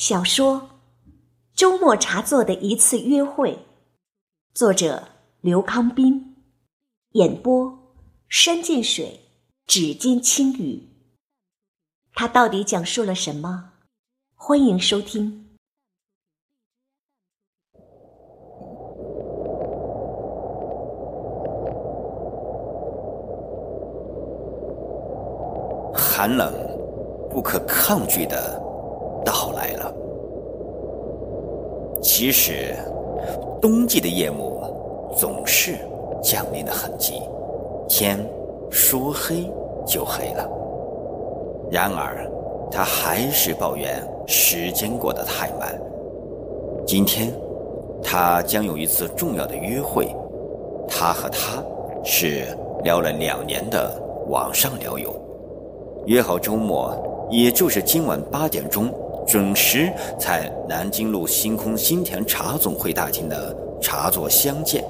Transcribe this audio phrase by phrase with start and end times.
[0.00, 0.54] 小说
[1.54, 3.52] 《周末茶座的一次约会》，
[4.54, 5.08] 作者
[5.42, 6.36] 刘康斌，
[7.10, 7.78] 演播
[8.26, 9.20] 山涧水，
[9.66, 10.88] 指尖轻语。
[12.14, 13.72] 他到底讲述了什么？
[14.34, 15.50] 欢迎收听。
[25.92, 26.54] 寒冷，
[27.28, 28.58] 不可抗拒的。
[29.22, 29.94] 到来了。
[32.12, 32.74] 其实，
[33.62, 34.60] 冬季的夜幕
[35.16, 35.76] 总是
[36.20, 37.22] 降临的很急，
[37.88, 38.18] 天
[38.68, 39.48] 说黑
[39.86, 40.44] 就黑了。
[41.70, 42.28] 然而，
[42.68, 45.80] 他还是抱怨时间过得太慢。
[46.84, 47.32] 今天，
[48.02, 50.08] 他将有一次重要的约会。
[50.88, 51.62] 他和他
[52.02, 52.44] 是
[52.82, 53.88] 聊了两年的
[54.26, 55.14] 网上聊友，
[56.06, 56.92] 约好周末，
[57.30, 58.92] 也就是今晚八点钟。
[59.26, 64.84] 准时在南京路星空新田茶总会大厅的茶座相见，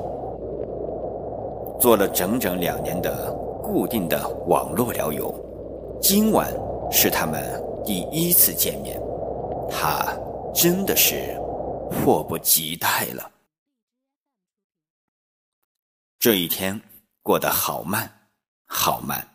[1.78, 3.30] 做了整整两年的
[3.62, 5.34] 固定的网络聊友，
[6.00, 6.50] 今晚
[6.90, 9.00] 是他们第一次见面，
[9.70, 10.06] 他
[10.54, 11.38] 真的是
[11.90, 13.30] 迫不及待了。
[16.18, 16.80] 这一天
[17.22, 18.10] 过得好慢，
[18.66, 19.29] 好慢。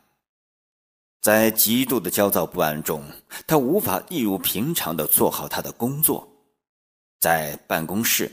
[1.25, 3.03] 在极度的焦躁不安中，
[3.47, 6.31] 他无法一如平常的做好他的工作。
[7.19, 8.31] 在办公室，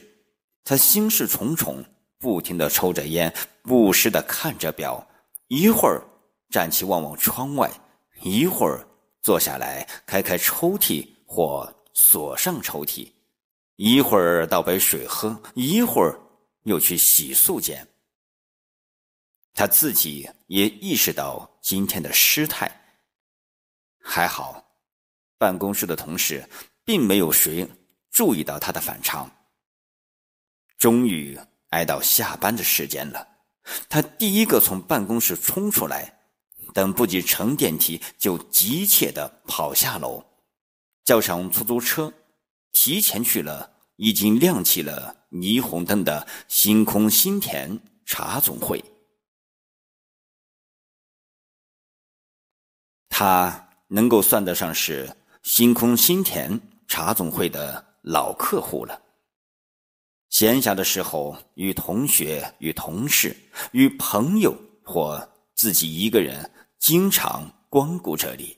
[0.63, 1.83] 他心事重重，
[2.19, 5.03] 不停的抽着烟，不时的看着表，
[5.49, 6.03] 一会儿
[6.51, 7.71] 站起望望窗外，
[8.21, 8.87] 一会儿
[9.23, 13.11] 坐下来开开抽屉或锁上抽屉，
[13.77, 16.21] 一会儿倒杯水喝，一会儿
[16.65, 17.89] 又去洗漱间。
[19.55, 22.71] 他自己也意识到今天的失态。
[24.03, 24.63] 还好，
[25.39, 26.47] 办公室的同事
[26.85, 27.67] 并没有谁
[28.11, 29.31] 注意到他的反常。
[30.77, 33.27] 终于挨到下班的时间了，
[33.89, 36.13] 他第一个从办公室冲出来，
[36.75, 40.23] 等不及乘电梯，就急切的跑下楼，
[41.05, 42.13] 叫上出租车，
[42.73, 48.85] 提前去了已经亮起了霓虹灯的星空新田茶总会。
[53.09, 53.69] 他。
[53.93, 56.59] 能够算得上是星空新田
[56.89, 58.99] 茶总会的老客户了。
[60.31, 63.37] 闲暇的时候，与同学、与同事、
[63.73, 68.57] 与朋友或自己一个人，经常光顾这里。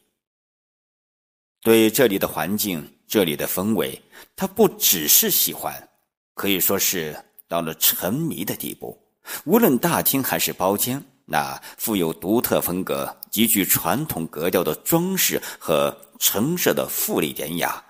[1.62, 4.00] 对这里的环境、这里的氛围，
[4.36, 5.88] 他不只是喜欢，
[6.34, 7.16] 可以说是
[7.48, 8.96] 到了沉迷的地步。
[9.44, 11.04] 无论大厅还是包间。
[11.26, 17.82] 那富有独特风格、极具传统格调的装饰和陈设的富丽典雅，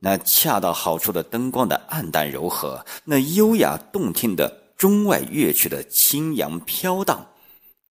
[0.00, 7.24] 那恰到好处的灯光的暗淡柔和，那优雅动听的中外乐曲的轻扬飘荡，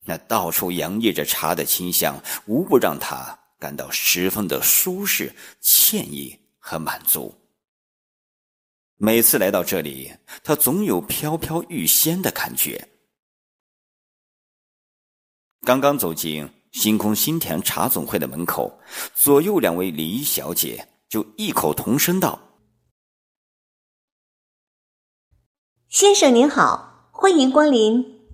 [0.06, 7.34] 那到处洋溢着茶的清香，无不让他感到十分的舒适、惬意和满足。
[8.98, 10.14] 每次来到这里，
[10.44, 12.90] 他总有飘飘欲仙的感觉。
[15.66, 18.78] 刚刚走进星空新田茶总会的门口，
[19.16, 22.38] 左右两位礼仪小姐就异口同声道
[25.88, 28.28] ：“先生您好，欢迎光临。”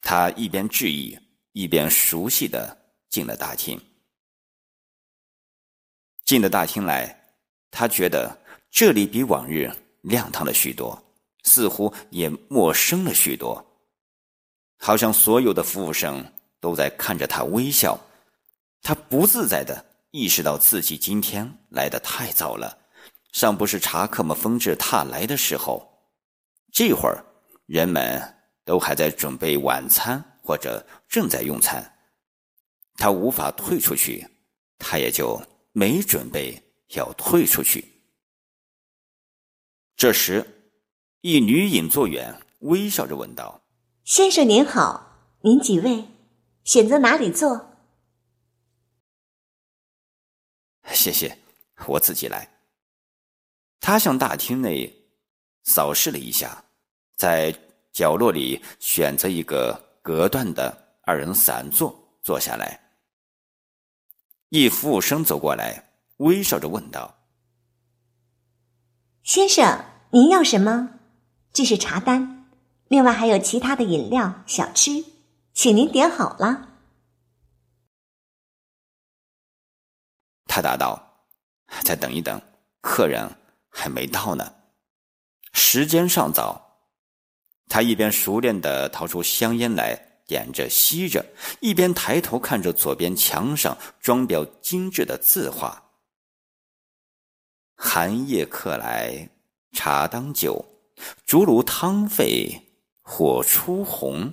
[0.00, 1.18] 他一边致意，
[1.52, 3.80] 一边熟悉的进了大厅。
[6.24, 7.34] 进了大厅来，
[7.72, 8.38] 他觉得
[8.70, 9.68] 这里比往日
[10.02, 11.00] 亮堂了许多。
[11.44, 13.64] 似乎也陌生了许多，
[14.78, 16.24] 好像所有的服务生
[16.58, 17.98] 都在看着他微笑。
[18.82, 22.76] 他不自在的意识到自己今天来的太早了，
[23.32, 25.86] 尚不是茶客们纷至沓来的时候。
[26.72, 27.24] 这会儿，
[27.66, 28.20] 人们
[28.64, 31.82] 都还在准备晚餐或者正在用餐。
[32.96, 34.26] 他无法退出去，
[34.78, 35.40] 他也就
[35.72, 36.60] 没准备
[36.94, 37.84] 要退出去。
[39.94, 40.44] 这时。
[41.24, 43.62] 一女引座员微笑着问道
[44.04, 46.04] ：“先生您好，您几位？
[46.64, 47.78] 选择哪里坐
[50.92, 51.38] ？”“谢谢，
[51.86, 52.46] 我自己来。”
[53.80, 54.94] 他向大厅内
[55.62, 56.62] 扫视了一下，
[57.16, 57.58] 在
[57.90, 62.78] 角落里选择一个隔断的二人散座坐下来。
[64.50, 67.16] 一服务生走过来，微笑着问道
[69.24, 70.90] ：“先生，您要什么？”
[71.54, 72.50] 这是茶单，
[72.88, 75.04] 另外还有其他的饮料、小吃，
[75.52, 76.68] 请您点好了。
[80.46, 81.28] 他答道
[81.84, 82.42] ：“再等一等，
[82.80, 83.30] 客人
[83.68, 84.52] 还没到呢，
[85.52, 86.60] 时间尚早。”
[87.70, 89.94] 他一边熟练地掏出香烟来
[90.26, 91.24] 点着吸着，
[91.60, 95.92] 一边抬头看着左边墙上装裱精致的字画
[97.78, 99.30] ：“寒夜客来
[99.70, 100.73] 茶当酒，
[101.26, 102.62] 竹炉汤沸
[103.02, 104.32] 火初红。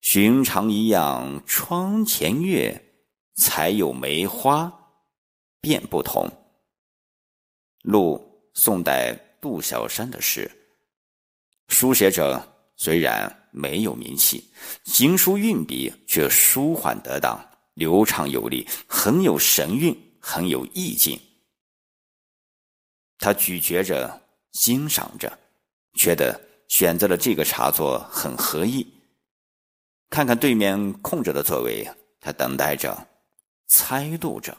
[0.00, 2.94] 寻常一样窗前月，
[3.34, 4.72] 才有梅花
[5.60, 6.28] 便不同。”
[7.82, 10.50] 录宋代杜小山的诗。
[11.68, 14.52] 书写者虽然没有名气，
[14.84, 17.38] 行书运笔却舒缓得当、
[17.74, 21.18] 流畅有力，很有神韵，很有意境。
[23.18, 24.23] 他咀嚼着，
[24.54, 25.36] 欣赏着，
[25.94, 28.86] 觉得选择了这个茶座很合意。
[30.08, 31.84] 看看对面空着的座位，
[32.20, 32.96] 他等待着，
[33.66, 34.56] 猜度着。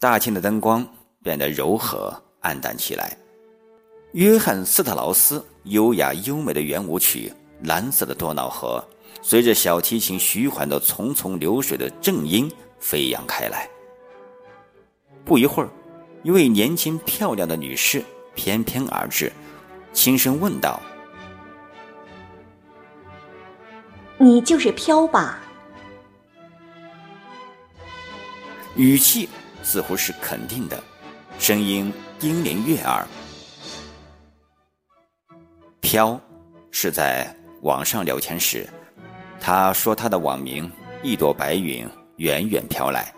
[0.00, 0.86] 大厅的灯光
[1.22, 3.14] 变得柔和、暗淡起来。
[4.12, 7.30] 约翰斯特劳斯优雅优美的圆舞曲
[7.68, 8.82] 《蓝色的多瑙河》，
[9.22, 13.68] 随着小提琴徐缓的淙淙流水的正音飞扬开来。
[15.26, 15.68] 不一会儿，
[16.24, 18.02] 一位年轻漂亮的女士
[18.34, 19.30] 翩翩而至，
[19.92, 20.80] 轻声问道
[24.16, 25.38] ：“你就是飘吧？”
[28.74, 29.28] 语气
[29.62, 30.82] 似乎是肯定的，
[31.38, 33.06] 声音叮咛悦耳。
[35.82, 36.18] 飘，
[36.70, 38.66] 是在网上聊天时，
[39.38, 40.72] 他说他的网名
[41.02, 41.86] 一朵白云
[42.16, 43.14] 远远飘来，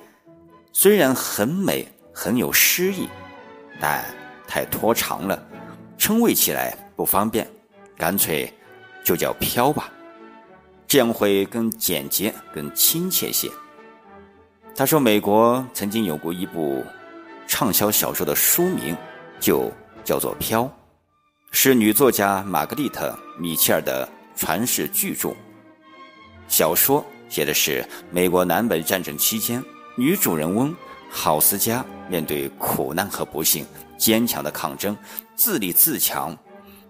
[0.73, 1.87] 虽然很美
[2.19, 3.07] 很有诗意，
[3.79, 4.03] 但
[4.49, 5.39] 太拖长了，
[5.99, 7.47] 称谓起来不方便，
[7.95, 8.51] 干脆
[9.05, 9.93] 就叫飘吧，
[10.89, 13.51] 这样会更简洁更亲切些。
[14.75, 16.83] 他说美国曾经有过一部
[17.47, 18.97] 畅销小说的书名，
[19.39, 19.71] 就
[20.03, 20.67] 叫做飘。
[21.51, 25.37] 是女作家玛格丽特·米切尔的传世巨著。
[26.49, 29.63] 小说写的是美国南北战争期间，
[29.97, 30.75] 女主人翁
[31.17, 33.65] 郝思嘉面对苦难和不幸，
[33.97, 34.95] 坚强的抗争，
[35.35, 36.37] 自立自强，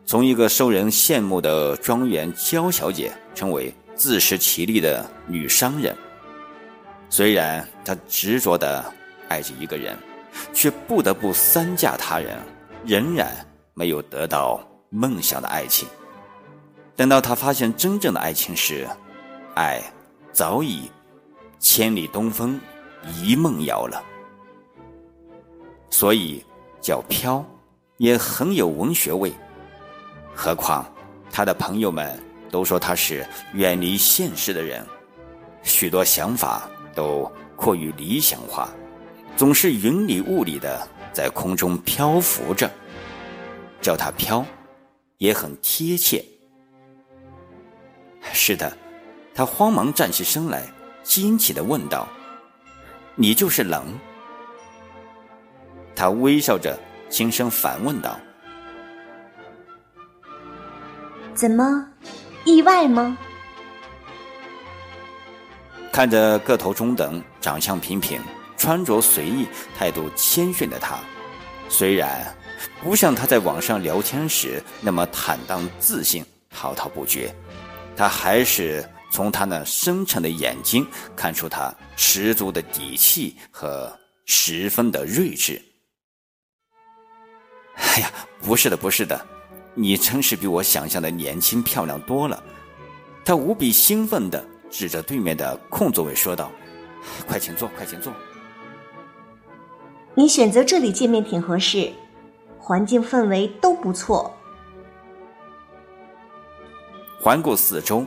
[0.05, 5.97] 从一个受人羡慕的庄园娇小姐，成为自食其力的女商人。
[7.09, 8.85] 虽然她执着的
[9.29, 9.97] 爱着一个人，
[10.53, 12.37] 却不得不三嫁他人，
[12.85, 13.31] 仍然。
[13.79, 15.87] 没有得到梦想的爱情，
[16.97, 18.89] 等到他发现真正的爱情时，
[19.55, 19.83] 爱
[20.33, 20.91] 早已
[21.59, 22.59] 千里东风
[23.05, 24.03] 一梦遥了。
[25.91, 26.45] 所以
[26.81, 27.45] 叫飘，
[27.97, 29.33] 也很有文学味。
[30.35, 30.85] 何况
[31.31, 34.85] 他的朋友们都说他是远离现实的人，
[35.63, 38.69] 许多想法都过于理想化，
[39.37, 42.71] 总是云里雾里的在空中漂浮着。
[43.81, 44.45] 叫他飘，
[45.19, 46.25] 也很贴切。
[48.33, 48.77] 是的，
[49.33, 50.67] 他慌忙站起身来，
[51.05, 52.09] 惊奇的问道
[53.15, 53.87] ：“你就是冷？”
[55.97, 56.79] 他微笑着，
[57.09, 58.21] 轻声反问道
[61.35, 61.89] ：“怎么，
[62.45, 63.19] 意外吗？”
[65.91, 68.21] 看着个头中等、长相平平、
[68.59, 70.99] 穿着随意、态度谦逊的他，
[71.69, 72.33] 虽然。
[72.83, 77.35] 不像他在网上聊天时那么坦荡自信、滔滔不绝，
[77.95, 85.61] 他还是从他那深沉的眼睛看出他十足的底气和十分的睿智。
[87.97, 88.13] 哎呀，
[88.43, 89.19] 不是的，不是的，
[89.73, 92.43] 你真是比我想象的年轻漂亮多了。
[93.25, 96.53] 他无比兴奋地指着对面的空座位说道
[97.27, 98.13] ：“快请坐，快请坐。
[100.15, 101.91] 你选择这里见面挺合适。”
[102.61, 104.31] 环境氛围都不错。
[107.21, 108.05] 环顾四周，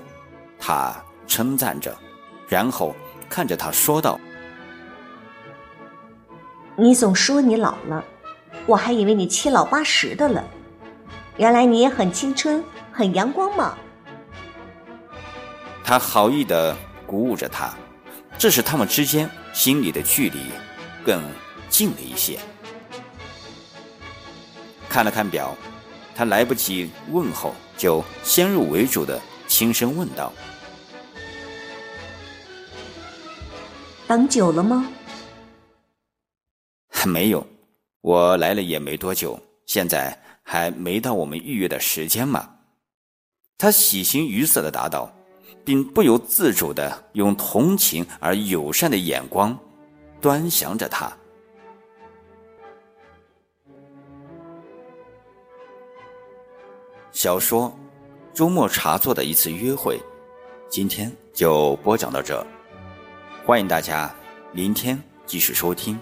[0.60, 0.94] 他
[1.26, 1.98] 称赞着，
[2.48, 2.94] 然后
[3.30, 4.20] 看着他说道
[6.76, 8.04] ：“你总说你老了，
[8.70, 10.48] 我还以为你七老八十的了。
[11.38, 13.76] 原来你也很青春，很阳光嘛。”
[15.84, 17.74] 他好意的鼓舞着他，
[18.38, 20.38] 这使他们之间心里的距离
[21.04, 21.20] 更
[21.68, 22.38] 近了一些。
[24.88, 25.58] 看了看表，
[26.14, 30.32] 他来不及问候，就先入为主的轻声问道
[34.06, 34.88] ：“等久了吗
[36.94, 37.44] ？”“还没有，
[38.02, 42.56] 我来了也没多久，现在还没到我们预约的时间嘛。”
[43.58, 45.12] 他喜形于色的答道，
[45.66, 49.58] 并不由自主的用同情而友善的眼光
[50.22, 51.12] 端详着他。
[57.12, 57.70] 小说
[58.38, 59.98] 《周末茶座的一次约会》，
[60.70, 62.42] 今天就播讲到这，
[63.46, 64.10] 欢迎大家
[64.54, 66.00] 明天继续收听。